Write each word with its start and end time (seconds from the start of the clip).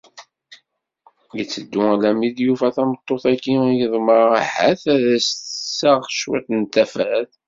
Iteddu 1.41 1.81
alammi 1.93 2.29
d-yufa 2.35 2.69
tameṭṭut-agi 2.75 3.55
i 3.69 3.71
yeḍmeɛ 3.79 4.23
ah-at 4.39 4.83
ad 4.93 5.03
as-d-tessaɣ 5.15 5.99
cwiṭ 6.17 6.47
n 6.57 6.61
tafat. 6.73 7.31